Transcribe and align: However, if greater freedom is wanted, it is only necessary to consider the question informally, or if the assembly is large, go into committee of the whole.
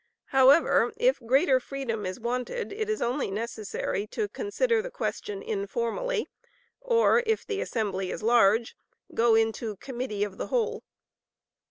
However, 0.33 0.91
if 0.97 1.19
greater 1.19 1.59
freedom 1.59 2.07
is 2.07 2.19
wanted, 2.19 2.73
it 2.73 2.89
is 2.89 3.03
only 3.03 3.29
necessary 3.29 4.07
to 4.07 4.27
consider 4.29 4.81
the 4.81 4.89
question 4.89 5.43
informally, 5.43 6.27
or 6.79 7.21
if 7.27 7.45
the 7.45 7.61
assembly 7.61 8.09
is 8.09 8.23
large, 8.23 8.75
go 9.13 9.35
into 9.35 9.75
committee 9.75 10.23
of 10.23 10.39
the 10.39 10.47
whole. 10.47 10.83